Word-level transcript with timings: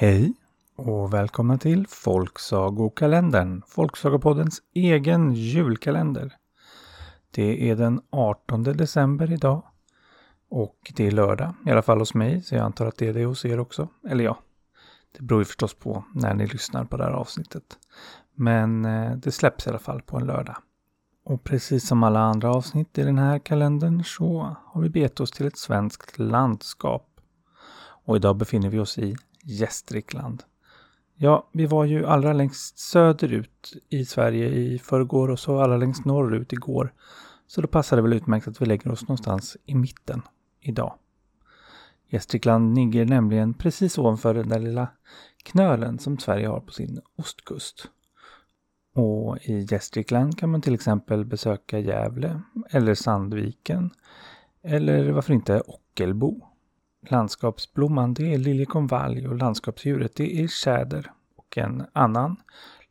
Hej 0.00 0.32
och 0.76 1.14
välkomna 1.14 1.58
till 1.58 1.86
Folksagokalendern, 1.88 3.62
Folksagopoddens 3.66 4.62
egen 4.74 5.32
julkalender. 5.32 6.36
Det 7.30 7.70
är 7.70 7.76
den 7.76 8.00
18 8.10 8.62
december 8.62 9.32
idag 9.32 9.62
och 10.50 10.92
det 10.96 11.06
är 11.06 11.10
lördag, 11.10 11.54
i 11.66 11.70
alla 11.70 11.82
fall 11.82 11.98
hos 11.98 12.14
mig, 12.14 12.42
så 12.42 12.54
jag 12.54 12.64
antar 12.64 12.86
att 12.86 12.96
det 12.96 13.08
är 13.08 13.14
det 13.14 13.24
hos 13.24 13.44
er 13.44 13.60
också. 13.60 13.88
Eller 14.08 14.24
ja, 14.24 14.38
det 15.16 15.22
beror 15.22 15.40
ju 15.40 15.44
förstås 15.44 15.74
på 15.74 16.04
när 16.14 16.34
ni 16.34 16.46
lyssnar 16.46 16.84
på 16.84 16.96
det 16.96 17.04
här 17.04 17.12
avsnittet. 17.12 17.78
Men 18.34 18.84
eh, 18.84 19.12
det 19.16 19.32
släpps 19.32 19.66
i 19.66 19.70
alla 19.70 19.78
fall 19.78 20.02
på 20.02 20.16
en 20.16 20.26
lördag. 20.26 20.56
Och 21.24 21.44
precis 21.44 21.88
som 21.88 22.02
alla 22.02 22.20
andra 22.20 22.50
avsnitt 22.54 22.98
i 22.98 23.02
den 23.02 23.18
här 23.18 23.38
kalendern 23.38 24.04
så 24.04 24.56
har 24.64 24.80
vi 24.80 24.88
begett 24.88 25.20
oss 25.20 25.30
till 25.30 25.46
ett 25.46 25.58
svenskt 25.58 26.18
landskap. 26.18 27.20
Och 28.04 28.16
idag 28.16 28.36
befinner 28.36 28.68
vi 28.68 28.78
oss 28.78 28.98
i 28.98 29.16
Gästrikland. 29.42 30.42
Ja, 31.14 31.48
vi 31.52 31.66
var 31.66 31.84
ju 31.84 32.06
allra 32.06 32.32
längst 32.32 32.78
söderut 32.78 33.72
i 33.88 34.04
Sverige 34.04 34.48
i 34.48 34.78
förrgår 34.78 35.30
och 35.30 35.38
så 35.38 35.60
allra 35.60 35.76
längst 35.76 36.04
norrut 36.04 36.52
igår. 36.52 36.92
Så 37.46 37.60
då 37.60 37.68
passar 37.68 37.96
det 37.96 38.02
väl 38.02 38.12
utmärkt 38.12 38.48
att 38.48 38.62
vi 38.62 38.66
lägger 38.66 38.90
oss 38.90 39.02
någonstans 39.02 39.56
i 39.64 39.74
mitten 39.74 40.22
idag. 40.60 40.94
Gästrikland 42.08 42.76
ligger 42.76 43.04
nämligen 43.04 43.54
precis 43.54 43.98
ovanför 43.98 44.34
den 44.34 44.48
där 44.48 44.58
lilla 44.58 44.88
knölen 45.44 45.98
som 45.98 46.18
Sverige 46.18 46.48
har 46.48 46.60
på 46.60 46.72
sin 46.72 47.00
ostkust. 47.16 47.90
Och 48.94 49.38
i 49.42 49.66
Gästrikland 49.70 50.38
kan 50.38 50.50
man 50.50 50.62
till 50.62 50.74
exempel 50.74 51.24
besöka 51.24 51.78
Gävle 51.78 52.40
eller 52.70 52.94
Sandviken 52.94 53.90
eller 54.62 55.10
varför 55.10 55.32
inte 55.34 55.60
Ockelbo. 55.60 56.47
Landskapsblomman 57.06 58.14
det 58.14 58.34
är 58.34 58.38
liljekonvalj 58.38 59.28
och 59.28 59.36
landskapsdjuret 59.36 60.16
det 60.16 60.42
är 60.42 60.48
tjäder. 60.48 61.12
Och 61.36 61.58
en 61.58 61.86
annan 61.92 62.36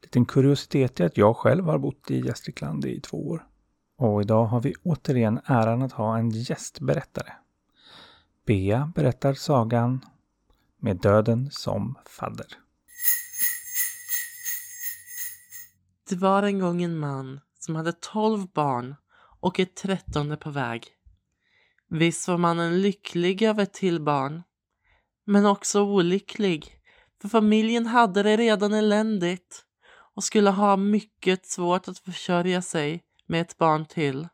liten 0.01 0.25
kuriositet 0.25 0.99
är 0.99 1.05
att 1.05 1.17
jag 1.17 1.37
själv 1.37 1.65
har 1.65 1.77
bott 1.77 2.11
i 2.11 2.19
Gästrikland 2.19 2.85
i 2.85 3.01
två 3.01 3.27
år. 3.27 3.47
Och 3.97 4.21
idag 4.21 4.45
har 4.45 4.61
vi 4.61 4.73
återigen 4.83 5.39
äran 5.45 5.81
att 5.81 5.91
ha 5.91 6.17
en 6.17 6.29
gästberättare. 6.29 7.33
Bea 8.45 8.91
berättar 8.95 9.33
sagan 9.33 10.05
Med 10.79 10.97
döden 10.97 11.51
som 11.51 11.95
fadder. 12.05 12.47
Det 16.09 16.15
var 16.15 16.43
en 16.43 16.59
gång 16.59 16.83
en 16.83 16.97
man 16.97 17.39
som 17.59 17.75
hade 17.75 17.93
tolv 17.93 18.47
barn 18.53 18.95
och 19.39 19.59
ett 19.59 19.75
trettonde 19.75 20.37
på 20.37 20.49
väg. 20.49 20.96
Visst 21.89 22.27
var 22.27 22.37
mannen 22.37 22.81
lycklig 22.81 23.41
över 23.41 23.63
ett 23.63 23.73
till 23.73 24.01
barn, 24.01 24.43
men 25.25 25.45
också 25.45 25.81
olycklig, 25.81 26.79
för 27.21 27.27
familjen 27.27 27.85
hade 27.85 28.23
det 28.23 28.37
redan 28.37 28.73
eländigt 28.73 29.65
och 30.15 30.23
skulle 30.23 30.49
ha 30.49 30.77
mycket 30.77 31.45
svårt 31.45 31.87
att 31.87 31.99
försörja 31.99 32.61
sig 32.61 33.03
med 33.25 33.41
ett 33.41 33.57
barn 33.57 33.85
till. 33.85 34.27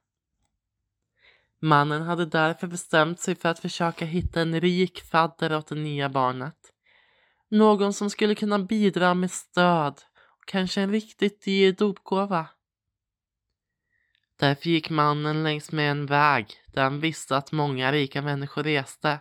Mannen 1.61 2.01
hade 2.01 2.25
därför 2.25 2.67
bestämt 2.67 3.19
sig 3.19 3.35
för 3.35 3.49
att 3.49 3.59
försöka 3.59 4.05
hitta 4.05 4.41
en 4.41 4.61
rik 4.61 5.01
fadder 5.01 5.57
åt 5.57 5.67
det 5.67 5.75
nya 5.75 6.09
barnet. 6.09 6.57
Någon 7.49 7.93
som 7.93 8.09
skulle 8.09 8.35
kunna 8.35 8.59
bidra 8.59 9.13
med 9.13 9.31
stöd 9.31 10.01
och 10.13 10.45
kanske 10.45 10.81
en 10.81 10.91
riktigt 10.91 11.41
dyr 11.41 11.71
dopgåva. 11.71 12.47
Därför 14.43 14.69
gick 14.69 14.89
mannen 14.89 15.43
längs 15.43 15.71
med 15.71 15.91
en 15.91 16.05
väg 16.05 16.47
där 16.65 16.83
han 16.83 16.99
visste 16.99 17.37
att 17.37 17.51
många 17.51 17.91
rika 17.91 18.21
människor 18.21 18.63
reste 18.63 19.19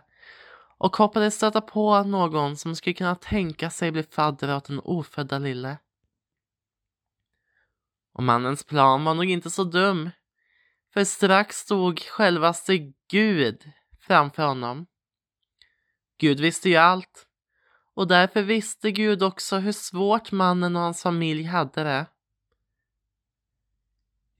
och 0.77 0.95
hoppades 0.97 1.35
stöta 1.35 1.61
på 1.61 2.03
någon 2.03 2.57
som 2.57 2.75
skulle 2.75 2.93
kunna 2.93 3.15
tänka 3.15 3.69
sig 3.69 3.91
bli 3.91 4.03
fadder 4.03 4.55
åt 4.55 4.65
den 4.65 4.79
ofödda 4.79 5.39
lille. 5.39 5.77
Och 8.13 8.23
mannens 8.23 8.63
plan 8.63 9.03
var 9.03 9.13
nog 9.13 9.29
inte 9.29 9.49
så 9.49 9.63
dum, 9.63 10.09
för 10.93 11.03
strax 11.03 11.57
stod 11.57 11.99
självaste 11.99 12.77
Gud 13.09 13.71
framför 14.01 14.43
honom. 14.43 14.85
Gud 16.17 16.39
visste 16.39 16.69
ju 16.69 16.75
allt 16.75 17.27
och 17.93 18.07
därför 18.07 18.41
visste 18.41 18.91
Gud 18.91 19.23
också 19.23 19.57
hur 19.57 19.71
svårt 19.71 20.31
mannen 20.31 20.75
och 20.75 20.81
hans 20.81 21.03
familj 21.03 21.43
hade 21.43 21.83
det. 21.83 22.05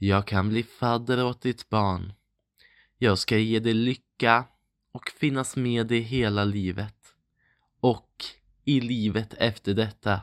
Jag 0.04 0.28
kan 0.28 0.50
bli 0.50 0.64
fadder 0.64 1.26
åt 1.26 1.42
ditt 1.42 1.70
barn. 1.70 2.14
Jag 2.98 3.18
ska 3.18 3.38
ge 3.38 3.60
dig 3.60 3.74
lycka 3.74 4.46
och 4.92 5.10
finnas 5.10 5.56
med 5.56 5.88
dig 5.88 6.00
hela 6.00 6.44
livet. 6.44 7.16
Och 7.80 8.26
i 8.64 8.82
livet 8.82 9.34
efter 9.34 9.74
detta. 9.74 10.22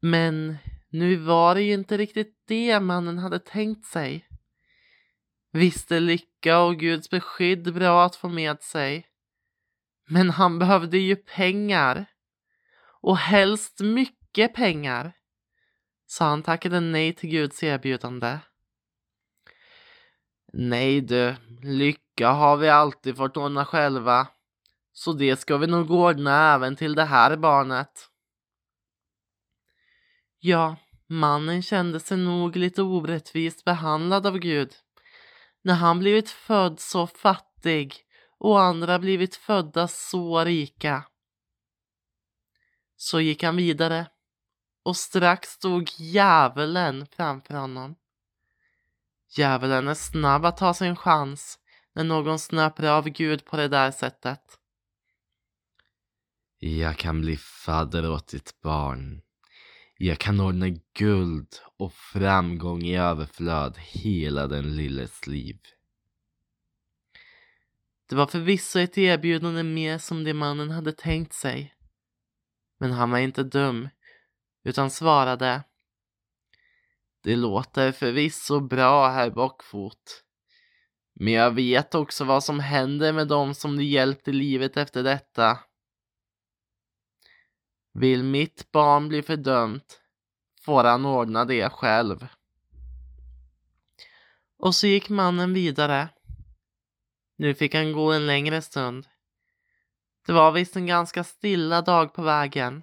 Men 0.00 0.56
nu 0.88 1.16
var 1.16 1.54
det 1.54 1.62
ju 1.62 1.72
inte 1.72 1.96
riktigt 1.96 2.42
det 2.44 2.80
mannen 2.80 3.18
hade 3.18 3.38
tänkt 3.38 3.86
sig. 3.86 4.28
Visst 5.52 5.92
är 5.92 6.00
lycka 6.00 6.58
och 6.60 6.76
Guds 6.76 7.10
beskydd 7.10 7.74
bra 7.74 8.04
att 8.04 8.16
få 8.16 8.28
med 8.28 8.62
sig. 8.62 9.06
Men 10.06 10.30
han 10.30 10.58
behövde 10.58 10.98
ju 10.98 11.16
pengar. 11.16 12.06
Och 13.00 13.16
helst 13.16 13.80
mycket 13.80 14.54
pengar 14.54 15.17
så 16.10 16.24
han 16.24 16.42
tackade 16.42 16.80
nej 16.80 17.12
till 17.12 17.30
Guds 17.30 17.62
erbjudande. 17.62 18.38
Nej 20.52 21.00
du, 21.00 21.36
lycka 21.62 22.28
har 22.28 22.56
vi 22.56 22.68
alltid 22.68 23.16
fått 23.16 23.36
ordna 23.36 23.64
själva. 23.64 24.28
Så 24.92 25.12
det 25.12 25.36
ska 25.36 25.56
vi 25.56 25.66
nog 25.66 25.90
ordna 25.90 26.54
även 26.54 26.76
till 26.76 26.94
det 26.94 27.04
här 27.04 27.36
barnet. 27.36 28.10
Ja, 30.38 30.76
mannen 31.06 31.62
kände 31.62 32.00
sig 32.00 32.16
nog 32.16 32.56
lite 32.56 32.82
orättvist 32.82 33.64
behandlad 33.64 34.26
av 34.26 34.38
Gud. 34.38 34.72
När 35.62 35.74
han 35.74 35.98
blivit 35.98 36.30
född 36.30 36.80
så 36.80 37.06
fattig 37.06 37.94
och 38.38 38.60
andra 38.60 38.98
blivit 38.98 39.36
födda 39.36 39.88
så 39.88 40.44
rika. 40.44 41.04
Så 42.96 43.20
gick 43.20 43.42
han 43.42 43.56
vidare 43.56 44.06
och 44.88 44.96
strax 44.96 45.48
stod 45.48 45.90
djävulen 45.96 47.06
framför 47.16 47.54
honom. 47.54 47.96
Djävulen 49.36 49.88
är 49.88 49.94
snabb 49.94 50.44
att 50.44 50.56
ta 50.56 50.74
sin 50.74 50.96
chans 50.96 51.58
när 51.94 52.04
någon 52.04 52.38
snöper 52.38 52.88
av 52.88 53.08
Gud 53.08 53.44
på 53.44 53.56
det 53.56 53.68
där 53.68 53.90
sättet. 53.90 54.40
Jag 56.58 56.96
kan 56.96 57.20
bli 57.20 57.36
fadder 57.36 58.10
åt 58.10 58.28
ditt 58.28 58.60
barn. 58.60 59.22
Jag 59.98 60.18
kan 60.18 60.40
ordna 60.40 60.66
guld 60.98 61.48
och 61.78 61.92
framgång 61.92 62.82
i 62.82 62.96
överflöd 62.96 63.78
hela 63.78 64.46
den 64.46 64.76
lilles 64.76 65.26
liv. 65.26 65.58
Det 68.08 68.16
var 68.16 68.26
förvisso 68.26 68.78
ett 68.78 68.98
erbjudande 68.98 69.62
mer 69.62 69.98
som 69.98 70.24
det 70.24 70.34
mannen 70.34 70.70
hade 70.70 70.92
tänkt 70.92 71.32
sig. 71.32 71.74
Men 72.78 72.92
han 72.92 73.10
var 73.10 73.18
inte 73.18 73.42
dum 73.42 73.88
utan 74.68 74.90
svarade 74.90 75.64
Det 77.22 77.36
låter 77.36 77.92
förvisso 77.92 78.60
bra, 78.60 79.08
herr 79.08 79.30
Bockfot. 79.30 80.24
Men 81.14 81.32
jag 81.32 81.50
vet 81.50 81.94
också 81.94 82.24
vad 82.24 82.44
som 82.44 82.60
händer 82.60 83.12
med 83.12 83.28
dem 83.28 83.54
som 83.54 83.76
du 83.76 83.84
hjälpt 83.84 84.28
i 84.28 84.32
livet 84.32 84.76
efter 84.76 85.02
detta. 85.02 85.58
Vill 87.92 88.24
mitt 88.24 88.72
barn 88.72 89.08
bli 89.08 89.22
fördömt 89.22 90.00
får 90.64 90.84
han 90.84 91.06
ordna 91.06 91.44
det 91.44 91.72
själv. 91.72 92.26
Och 94.58 94.74
så 94.74 94.86
gick 94.86 95.08
mannen 95.08 95.54
vidare. 95.54 96.08
Nu 97.36 97.54
fick 97.54 97.74
han 97.74 97.92
gå 97.92 98.12
en 98.12 98.26
längre 98.26 98.62
stund. 98.62 99.06
Det 100.26 100.32
var 100.32 100.52
visst 100.52 100.76
en 100.76 100.86
ganska 100.86 101.24
stilla 101.24 101.82
dag 101.82 102.14
på 102.14 102.22
vägen. 102.22 102.82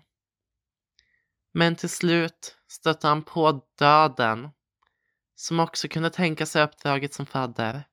Men 1.57 1.75
till 1.75 1.89
slut 1.89 2.57
stötte 2.67 3.07
han 3.07 3.23
på 3.23 3.65
döden, 3.77 4.49
som 5.35 5.59
också 5.59 5.87
kunde 5.87 6.09
tänka 6.09 6.45
sig 6.45 6.63
uppdraget 6.63 7.13
som 7.13 7.25
fadder. 7.25 7.87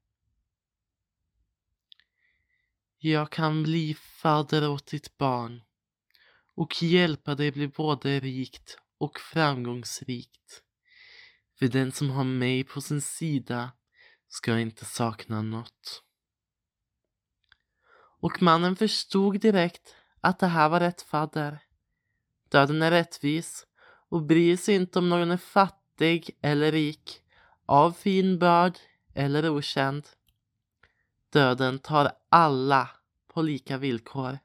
Jag 2.99 3.33
kan 3.33 3.63
bli 3.63 3.95
fadder 3.95 4.69
åt 4.69 4.87
ditt 4.87 5.19
barn 5.19 5.63
och 6.55 6.83
hjälpa 6.83 7.35
dig 7.35 7.53
bli 7.53 7.69
både 7.69 8.21
rikt 8.21 8.79
och 8.99 9.21
framgångsrikt. 9.21 10.63
För 11.59 11.69
den 11.69 11.93
som 11.93 12.11
har 12.11 12.25
mig 12.25 12.65
på 12.65 12.81
sin 12.81 13.01
sida 13.01 13.73
ska 14.29 14.59
inte 14.59 14.85
sakna 14.85 15.43
något. 15.43 16.03
Och 18.21 18.43
mannen 18.43 18.77
förstod 18.77 19.41
direkt 19.41 19.95
att 20.21 20.39
det 20.39 20.47
här 20.47 20.69
var 20.69 20.81
rätt 20.81 21.03
fadder. 21.03 21.62
Döden 22.53 22.83
är 22.83 22.91
rättvis 22.91 23.67
och 24.09 24.23
bryr 24.23 24.57
sig 24.57 24.75
inte 24.75 24.99
om 24.99 25.09
någon 25.09 25.31
är 25.31 25.37
fattig 25.37 26.31
eller 26.43 26.73
rik, 26.73 27.23
av 27.67 27.93
fin 27.93 28.39
börd 28.39 28.79
eller 29.15 29.51
okänd. 29.51 30.09
Döden 31.33 31.79
tar 31.79 32.13
alla 32.29 32.91
på 33.35 33.43
lika 33.43 33.77
villkor. 33.77 34.39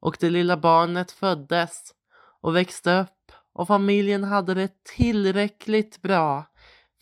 Och 0.00 0.16
det 0.20 0.30
lilla 0.30 0.56
barnet 0.56 1.10
föddes 1.12 1.94
och 2.40 2.56
växte 2.56 3.00
upp 3.00 3.32
och 3.52 3.66
familjen 3.66 4.24
hade 4.24 4.54
det 4.54 4.84
tillräckligt 4.84 6.02
bra 6.02 6.44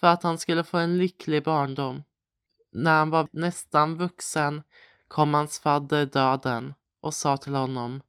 för 0.01 0.07
att 0.07 0.23
han 0.23 0.39
skulle 0.39 0.65
få 0.65 0.79
en 0.79 0.99
lycklig 0.99 1.45
barndom. 1.45 2.03
När 2.73 2.99
han 2.99 3.11
var 3.11 3.29
nästan 3.33 3.97
vuxen 3.97 4.63
kom 5.09 5.35
hans 5.35 5.59
fadder 5.59 6.07
döden 6.07 6.75
och 7.01 7.15
sa 7.15 7.37
till 7.37 7.55
honom 7.55 8.03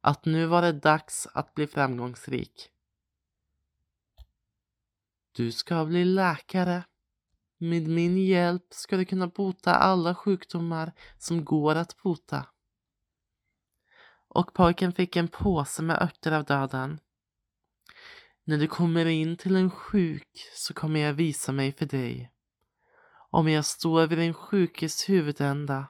att 0.00 0.24
nu 0.24 0.46
var 0.46 0.62
det 0.62 0.72
dags 0.72 1.26
att 1.34 1.54
bli 1.54 1.66
framgångsrik. 1.66 2.70
Du 5.32 5.52
ska 5.52 5.84
bli 5.84 6.04
läkare. 6.04 6.84
Med 7.58 7.88
min 7.88 8.18
hjälp 8.18 8.66
ska 8.70 8.96
du 8.96 9.04
kunna 9.04 9.26
bota 9.26 9.74
alla 9.74 10.14
sjukdomar 10.14 10.92
som 11.18 11.44
går 11.44 11.74
att 11.74 11.96
bota. 12.02 12.46
Och 14.28 14.54
pojken 14.54 14.92
fick 14.92 15.16
en 15.16 15.28
påse 15.28 15.82
med 15.82 16.02
örter 16.02 16.32
av 16.32 16.44
döden. 16.44 17.00
När 18.44 18.58
du 18.58 18.66
kommer 18.66 19.06
in 19.06 19.36
till 19.36 19.56
en 19.56 19.70
sjuk 19.70 20.48
så 20.54 20.74
kommer 20.74 21.00
jag 21.00 21.12
visa 21.12 21.52
mig 21.52 21.72
för 21.72 21.86
dig. 21.86 22.32
Om 23.30 23.48
jag 23.48 23.64
står 23.64 24.06
vid 24.06 24.18
din 24.18 24.34
sjukes 24.34 25.08
huvudända, 25.08 25.88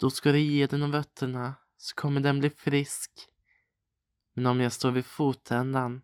då 0.00 0.10
ska 0.10 0.32
du 0.32 0.40
ge 0.40 0.66
den 0.66 0.82
av 0.82 0.92
fötterna 0.92 1.54
så 1.76 1.94
kommer 1.94 2.20
den 2.20 2.40
bli 2.40 2.50
frisk. 2.50 3.10
Men 4.32 4.46
om 4.46 4.60
jag 4.60 4.72
står 4.72 4.90
vid 4.90 5.06
fotändan, 5.06 6.02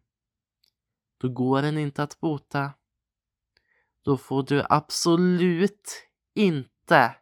då 1.19 1.29
går 1.29 1.63
den 1.63 1.79
inte 1.79 2.03
att 2.03 2.21
bota. 2.21 2.73
Då 4.03 4.17
får 4.17 4.43
du 4.43 4.65
absolut 4.69 6.09
inte 6.35 7.17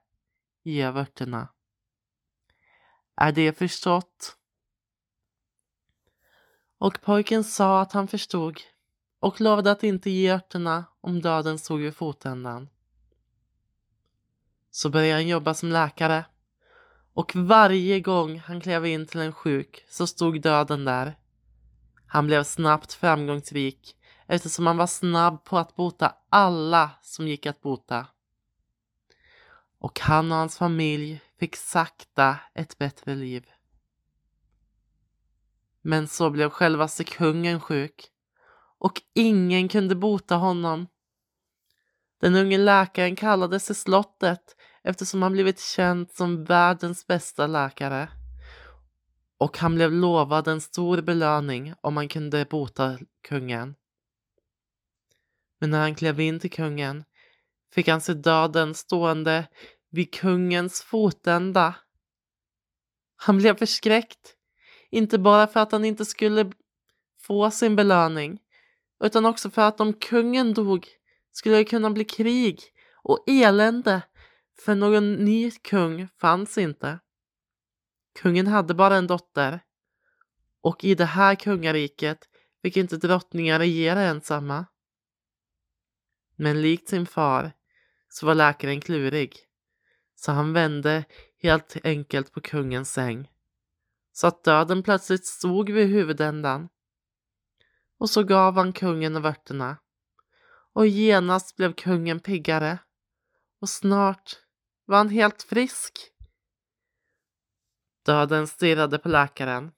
ge 0.62 0.90
vörterna. 0.90 1.48
Är 3.16 3.32
det 3.32 3.58
förstått? 3.58 4.36
Och 6.78 7.00
pojken 7.02 7.44
sa 7.44 7.80
att 7.80 7.92
han 7.92 8.08
förstod 8.08 8.60
och 9.18 9.40
lovade 9.40 9.70
att 9.70 9.84
inte 9.84 10.10
ge 10.10 10.30
örterna 10.30 10.84
om 11.00 11.20
döden 11.20 11.58
stod 11.58 11.80
vid 11.80 11.96
fotändan. 11.96 12.68
Så 14.70 14.90
började 14.90 15.14
han 15.14 15.28
jobba 15.28 15.54
som 15.54 15.68
läkare 15.68 16.24
och 17.20 17.36
varje 17.36 18.00
gång 18.00 18.38
han 18.38 18.60
klev 18.60 18.86
in 18.86 19.06
till 19.06 19.20
en 19.20 19.32
sjuk 19.32 19.84
så 19.88 20.06
stod 20.06 20.42
döden 20.42 20.84
där. 20.84 21.18
Han 22.06 22.26
blev 22.26 22.44
snabbt 22.44 22.92
framgångsrik 22.92 23.96
eftersom 24.26 24.66
han 24.66 24.76
var 24.76 24.86
snabb 24.86 25.44
på 25.44 25.58
att 25.58 25.76
bota 25.76 26.14
alla 26.28 26.90
som 27.02 27.28
gick 27.28 27.46
att 27.46 27.60
bota. 27.60 28.06
Och 29.78 30.00
han 30.00 30.32
och 30.32 30.38
hans 30.38 30.58
familj 30.58 31.20
fick 31.38 31.56
sakta 31.56 32.36
ett 32.54 32.78
bättre 32.78 33.14
liv. 33.14 33.46
Men 35.82 36.08
så 36.08 36.30
blev 36.30 36.50
självaste 36.50 37.04
kungen 37.04 37.60
sjuk 37.60 38.08
och 38.78 39.02
ingen 39.14 39.68
kunde 39.68 39.94
bota 39.94 40.36
honom. 40.36 40.86
Den 42.20 42.36
unge 42.36 42.58
läkaren 42.58 43.16
kallades 43.16 43.66
till 43.66 43.74
slottet 43.74 44.56
eftersom 44.84 45.22
han 45.22 45.32
blivit 45.32 45.60
känd 45.60 46.10
som 46.10 46.44
världens 46.44 47.06
bästa 47.06 47.46
läkare. 47.46 48.08
Och 49.38 49.58
han 49.58 49.74
blev 49.74 49.92
lovad 49.92 50.48
en 50.48 50.60
stor 50.60 51.02
belöning 51.02 51.74
om 51.80 51.96
han 51.96 52.08
kunde 52.08 52.44
bota 52.44 52.98
kungen. 53.28 53.74
Men 55.60 55.70
när 55.70 55.80
han 55.80 55.94
klev 55.94 56.20
in 56.20 56.40
till 56.40 56.50
kungen 56.50 57.04
fick 57.74 57.88
han 57.88 58.00
se 58.00 58.14
döden 58.14 58.74
stående 58.74 59.48
vid 59.90 60.14
kungens 60.14 60.82
fotända. 60.82 61.74
Han 63.16 63.38
blev 63.38 63.56
förskräckt, 63.56 64.34
inte 64.90 65.18
bara 65.18 65.46
för 65.46 65.60
att 65.60 65.72
han 65.72 65.84
inte 65.84 66.04
skulle 66.04 66.52
få 67.20 67.50
sin 67.50 67.76
belöning, 67.76 68.38
utan 69.04 69.26
också 69.26 69.50
för 69.50 69.62
att 69.62 69.80
om 69.80 69.92
kungen 69.92 70.54
dog 70.54 70.88
skulle 71.32 71.56
det 71.56 71.64
kunna 71.64 71.90
bli 71.90 72.04
krig 72.04 72.60
och 73.02 73.24
elände, 73.26 74.02
för 74.64 74.74
någon 74.74 75.12
ny 75.12 75.50
kung 75.50 76.08
fanns 76.20 76.58
inte. 76.58 76.98
Kungen 78.14 78.46
hade 78.46 78.74
bara 78.74 78.96
en 78.96 79.06
dotter, 79.06 79.60
och 80.60 80.84
i 80.84 80.94
det 80.94 81.04
här 81.04 81.34
kungariket 81.34 82.28
fick 82.62 82.76
inte 82.76 82.96
drottningar 82.96 83.58
regera 83.58 84.02
ensamma. 84.02 84.66
Men 86.36 86.62
likt 86.62 86.88
sin 86.88 87.06
far 87.06 87.52
så 88.08 88.26
var 88.26 88.34
läkaren 88.34 88.80
klurig. 88.80 89.36
Så 90.14 90.32
han 90.32 90.52
vände 90.52 91.04
helt 91.42 91.76
enkelt 91.84 92.32
på 92.32 92.40
kungens 92.40 92.92
säng. 92.92 93.30
Så 94.12 94.26
att 94.26 94.44
döden 94.44 94.82
plötsligt 94.82 95.26
stod 95.26 95.70
vid 95.70 95.88
huvudändan. 95.88 96.68
Och 97.98 98.10
så 98.10 98.22
gav 98.22 98.56
han 98.56 98.72
kungen 98.72 99.22
vörterna. 99.22 99.76
Och 100.72 100.86
genast 100.86 101.56
blev 101.56 101.72
kungen 101.72 102.20
piggare. 102.20 102.78
Och 103.60 103.68
snart 103.68 104.36
var 104.90 104.96
han 104.96 105.08
helt 105.08 105.42
frisk. 105.42 105.98
Döden 108.04 108.46
stirrade 108.46 108.98
på 108.98 109.08
läkaren. 109.08 109.72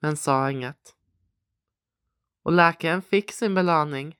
Men 0.00 0.16
sa 0.16 0.50
inget. 0.50 0.94
Och 2.42 2.52
läkaren 2.52 3.02
fick 3.02 3.32
sin 3.32 3.54
belöning 3.54 4.16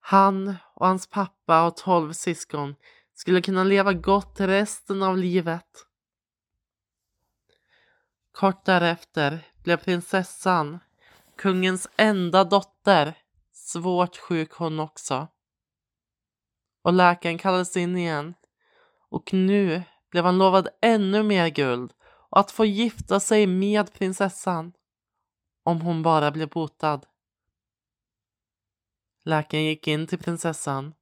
han 0.00 0.56
och 0.74 0.86
hans 0.86 1.06
pappa 1.06 1.66
och 1.66 1.76
tolv 1.76 2.12
syskon 2.12 2.74
skulle 3.14 3.42
kunna 3.42 3.64
leva 3.64 3.92
gott 3.92 4.40
resten 4.40 5.02
av 5.02 5.18
livet. 5.18 5.86
Kort 8.32 8.64
därefter 8.64 9.48
blev 9.62 9.76
prinsessan, 9.76 10.78
kungens 11.36 11.88
enda 11.96 12.44
dotter, 12.44 13.18
svårt 13.52 14.16
sjuk 14.16 14.52
hon 14.52 14.80
också. 14.80 15.28
Och 16.82 16.92
läkaren 16.92 17.38
kallades 17.38 17.76
in 17.76 17.96
igen. 17.96 18.34
Och 19.10 19.32
nu 19.32 19.82
blev 20.10 20.24
han 20.24 20.38
lovad 20.38 20.68
ännu 20.82 21.22
mer 21.22 21.48
guld 21.48 21.92
och 22.02 22.40
att 22.40 22.50
få 22.50 22.64
gifta 22.64 23.20
sig 23.20 23.46
med 23.46 23.92
prinsessan. 23.92 24.72
Om 25.62 25.80
hon 25.80 26.02
bara 26.02 26.30
blev 26.30 26.48
botad. 26.48 27.06
Läkaren 29.24 29.64
gick 29.64 29.88
in 29.88 30.06
till 30.06 30.18
prinsessan, 30.18 30.94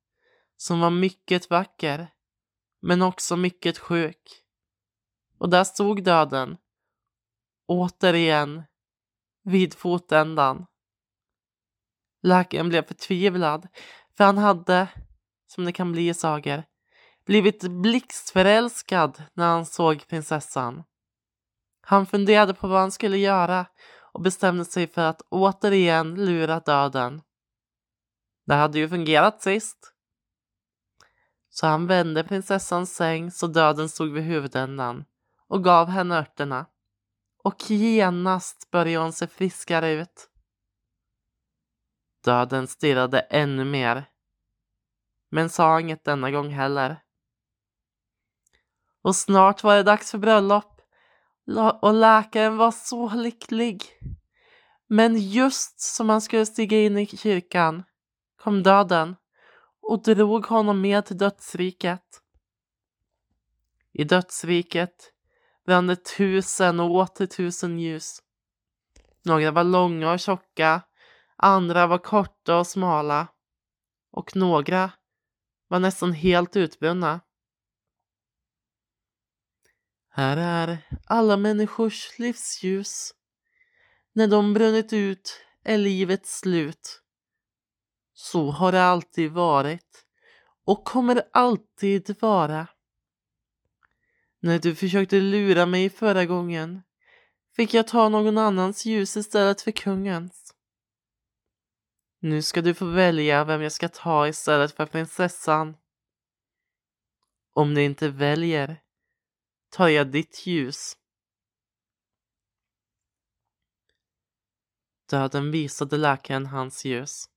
som 0.57 0.81
var 0.81 0.91
mycket 0.91 1.50
vacker, 1.50 2.09
men 2.81 3.03
också 3.03 3.37
mycket 3.37 3.79
sjuk. 3.79 4.45
Och 5.38 5.49
där 5.49 5.65
stod 5.65 6.05
döden, 6.05 6.57
återigen, 7.67 8.62
vid 9.43 9.75
fotändan. 9.75 10.67
Läkaren 12.23 12.69
blev 12.69 12.83
förtvivlad, 12.83 13.69
för 14.17 14.25
han 14.25 14.38
hade, 14.38 14.88
som 15.47 15.65
det 15.65 15.73
kan 15.73 15.93
bli 15.93 16.09
i 16.09 16.15
sagor, 16.15 16.65
blivit 17.28 17.62
blixtförälskad 17.62 19.23
när 19.35 19.47
han 19.47 19.66
såg 19.66 20.06
prinsessan. 20.08 20.85
Han 21.80 22.06
funderade 22.06 22.54
på 22.54 22.68
vad 22.68 22.80
han 22.80 22.92
skulle 22.92 23.16
göra 23.16 23.66
och 24.12 24.20
bestämde 24.20 24.64
sig 24.64 24.87
för 24.87 25.02
att 25.02 25.23
återigen 25.30 26.14
lura 26.14 26.61
döden. 26.61 27.23
Det 28.47 28.54
hade 28.54 28.78
ju 28.78 28.88
fungerat 28.88 29.42
sist. 29.42 29.92
Så 31.50 31.66
han 31.66 31.87
vände 31.87 32.25
prinsessans 32.25 32.97
säng 32.97 33.30
så 33.30 33.47
döden 33.47 33.88
stod 33.88 34.12
vid 34.12 34.25
huvudändan 34.25 35.04
och 35.49 35.64
gav 35.64 35.88
henne 35.88 36.18
örterna. 36.18 36.66
Och 37.44 37.70
genast 37.70 38.70
började 38.70 39.04
hon 39.04 39.12
se 39.12 39.26
friskare 39.26 39.90
ut. 39.92 40.30
Döden 42.25 42.66
stirrade 42.66 43.20
ännu 43.20 43.64
mer. 43.64 44.04
Men 45.30 45.50
sa 45.50 45.80
inget 45.80 46.04
denna 46.04 46.30
gång 46.30 46.50
heller. 46.50 47.02
Och 49.02 49.17
snart 49.17 49.62
var 49.62 49.76
det 49.76 49.83
dags 49.83 50.11
för 50.11 50.19
bröllop. 50.19 50.81
Och 51.83 51.95
läkaren 51.95 52.57
var 52.57 52.71
så 52.71 53.14
lycklig. 53.14 53.83
Men 54.87 55.19
just 55.19 55.81
som 55.81 56.09
han 56.09 56.21
skulle 56.21 56.47
stiga 56.47 56.81
in 56.81 56.99
i 56.99 57.07
kyrkan 57.07 57.85
kom 58.43 58.62
döden 58.62 59.17
och 59.83 60.02
drog 60.02 60.47
honom 60.47 60.81
med 60.81 61.07
till 61.07 61.19
dödsriket. 61.19 62.23
I 63.93 64.05
dödsriket 64.05 65.12
brände 65.67 65.97
tusen 65.97 66.81
och 66.81 66.90
åter 66.90 67.26
tusen 67.26 67.78
ljus. 67.78 68.23
Några 69.25 69.50
var 69.50 69.64
långa 69.64 70.12
och 70.12 70.21
tjocka, 70.21 70.83
andra 71.37 71.87
var 71.87 71.99
korta 71.99 72.59
och 72.59 72.67
smala 72.67 73.28
och 74.11 74.37
några 74.37 74.90
var 75.69 75.78
nästan 75.78 76.12
helt 76.12 76.57
utbrunna. 76.57 77.21
Här 80.11 80.37
är 80.37 80.79
alla 81.07 81.37
människors 81.37 82.19
livsljus. 82.19 83.15
När 84.12 84.29
de 84.29 84.55
brunnit 84.55 84.93
ut 84.93 85.45
är 85.65 85.79
livet 85.79 86.27
slut. 86.27 87.03
Så 88.12 88.50
har 88.50 88.73
det 88.73 88.83
alltid 88.83 89.33
varit 89.33 90.05
och 90.65 90.85
kommer 90.85 91.23
alltid 91.33 92.17
vara. 92.21 92.67
När 94.41 94.59
du 94.59 94.75
försökte 94.75 95.21
lura 95.21 95.67
mig 95.67 95.91
förra 95.91 96.25
gången 96.25 96.83
fick 97.57 97.75
jag 97.75 97.88
ta 97.88 98.09
någon 98.09 98.38
annans 98.38 98.85
ljus 98.85 99.17
istället 99.17 99.61
för 99.61 99.71
kungens. 99.71 100.55
Nu 102.21 102.43
ska 102.43 102.62
du 102.62 102.75
få 102.75 102.85
välja 102.85 103.45
vem 103.45 103.62
jag 103.62 103.73
ska 103.73 103.88
ta 103.88 104.29
istället 104.29 104.73
för 104.73 104.87
prinsessan. 104.87 105.77
Om 107.53 107.75
du 107.75 107.83
inte 107.83 108.09
väljer 108.09 108.81
tar 109.71 109.89
jag 109.89 110.07
ditt 110.07 110.47
ljus. 110.47 110.97
Döden 115.11 115.51
visade 115.51 115.97
läkaren 115.97 116.47
hans 116.47 116.85
ljus, 116.85 117.29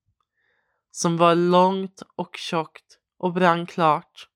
som 0.92 1.18
var 1.18 1.36
långt 1.36 2.02
och 2.16 2.36
tjockt 2.38 3.00
och 3.18 3.34
brann 3.34 3.68
klart. 3.68 4.28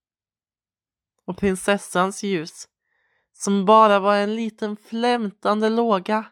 Och 1.25 1.37
prinsessans 1.37 2.23
ljus, 2.23 2.67
som 3.33 3.65
bara 3.65 3.99
var 3.99 4.15
en 4.15 4.35
liten 4.35 4.77
flämtande 4.77 5.69
låga 5.69 6.25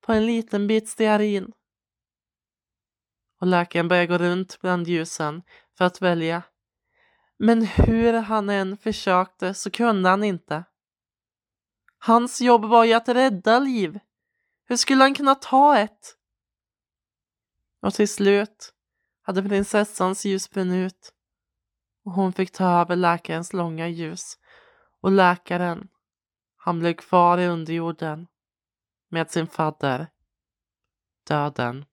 på 0.00 0.12
en 0.12 0.26
liten 0.26 0.66
bit 0.66 0.88
stearin. 0.88 1.52
Och 3.40 3.46
läkaren 3.46 3.88
började 3.88 4.06
gå 4.06 4.18
runt 4.18 4.58
bland 4.60 4.88
ljusen 4.88 5.42
för 5.78 5.84
att 5.84 6.02
välja. 6.02 6.42
Men 7.38 7.62
hur 7.62 8.12
han 8.12 8.48
än 8.48 8.76
försökte 8.76 9.54
så 9.54 9.70
kunde 9.70 10.08
han 10.08 10.24
inte. 10.24 10.64
Hans 12.06 12.40
jobb 12.40 12.64
var 12.64 12.84
ju 12.84 12.92
att 12.92 13.08
rädda 13.08 13.58
liv. 13.58 13.98
Hur 14.64 14.76
skulle 14.76 15.04
han 15.04 15.14
kunna 15.14 15.34
ta 15.34 15.78
ett? 15.78 16.16
Och 17.82 17.94
till 17.94 18.08
slut 18.08 18.74
hade 19.22 19.42
prinsessans 19.42 20.24
ljus 20.24 20.50
brunnit 20.50 20.86
ut 20.86 21.12
och 22.04 22.12
hon 22.12 22.32
fick 22.32 22.50
ta 22.50 22.80
över 22.80 22.96
läkarens 22.96 23.52
långa 23.52 23.88
ljus 23.88 24.38
och 25.00 25.10
läkaren, 25.12 25.88
han 26.56 26.78
blev 26.78 26.94
kvar 26.94 27.38
i 27.38 27.46
underjorden 27.46 28.26
med 29.08 29.30
sin 29.30 29.46
fadder, 29.46 30.06
döden. 31.28 31.84